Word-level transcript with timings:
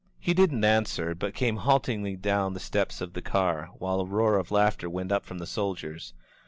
He 0.19 0.33
didn't 0.33 0.65
answer, 0.65 1.13
but 1.13 1.35
came 1.35 1.57
haltingly 1.57 2.15
down 2.15 2.55
the 2.55 2.59
steps 2.59 3.01
of 3.01 3.13
the 3.13 3.21
car, 3.21 3.69
while 3.77 3.99
a 3.99 4.05
roar 4.05 4.39
of 4.39 4.49
laughter 4.49 4.89
went 4.89 5.11
up 5.11 5.23
from 5.27 5.37
the 5.37 5.45
soldiers. 5.45 6.15